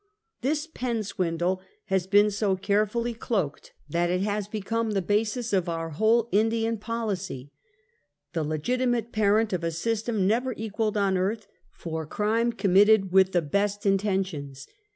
This 0.41 0.65
Penn 0.65 1.03
swindle 1.03 1.61
has 1.85 2.07
been 2.07 2.31
so 2.31 2.55
carefully 2.55 3.13
cloaked 3.13 3.71
224 3.91 3.93
Half 3.93 3.93
a 3.93 4.09
Centuet. 4.09 4.09
that 4.09 4.09
it 4.09 4.31
has 4.31 4.47
become 4.59 4.91
the 4.93 5.01
basis 5.03 5.53
of 5.53 5.69
our 5.69 5.89
whole 5.91 6.27
Indian 6.31 6.79
poli 6.79 7.15
cy, 7.15 7.49
the 8.33 8.43
legitimate 8.43 9.11
parent 9.11 9.53
of 9.53 9.63
a 9.63 9.69
system 9.69 10.25
never 10.25 10.53
equalled 10.57 10.97
on 10.97 11.17
earth 11.19 11.45
for 11.69 12.07
crime 12.07 12.51
committed 12.51 13.11
with 13.11 13.31
the 13.31 13.43
best 13.43 13.85
intentions. 13.85 14.65